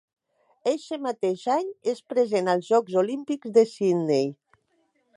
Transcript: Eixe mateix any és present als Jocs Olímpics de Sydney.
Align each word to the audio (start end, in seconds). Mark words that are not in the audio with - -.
Eixe 0.71 0.97
mateix 1.07 1.43
any 1.57 1.69
és 1.95 2.03
present 2.15 2.51
als 2.55 2.73
Jocs 2.73 2.99
Olímpics 3.05 3.57
de 3.59 3.69
Sydney. 3.77 4.31